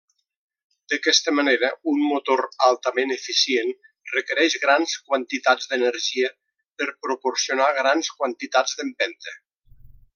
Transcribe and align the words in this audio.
D'aquesta 0.93 1.33
manera 1.39 1.67
un 1.91 1.99
motor 2.13 2.41
altament 2.69 3.13
eficient 3.17 3.69
requereix 4.15 4.57
grans 4.65 4.97
quantitats 5.11 5.71
d'energia 5.75 6.35
per 6.81 6.91
proporcionar 7.07 7.73
grans 7.81 8.15
quantitats 8.23 8.79
d'empenta. 8.81 9.41